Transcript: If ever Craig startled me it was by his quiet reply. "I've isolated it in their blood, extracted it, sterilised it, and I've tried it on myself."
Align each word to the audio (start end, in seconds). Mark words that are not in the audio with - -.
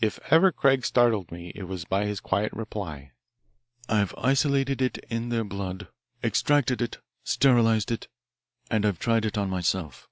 If 0.00 0.18
ever 0.30 0.50
Craig 0.52 0.86
startled 0.86 1.30
me 1.30 1.52
it 1.54 1.64
was 1.64 1.84
by 1.84 2.06
his 2.06 2.18
quiet 2.18 2.50
reply. 2.54 3.12
"I've 3.90 4.14
isolated 4.16 4.80
it 4.80 4.96
in 5.10 5.28
their 5.28 5.44
blood, 5.44 5.88
extracted 6.22 6.80
it, 6.80 6.96
sterilised 7.24 7.90
it, 7.90 8.08
and 8.70 8.86
I've 8.86 8.98
tried 8.98 9.26
it 9.26 9.36
on 9.36 9.50
myself." 9.50 10.08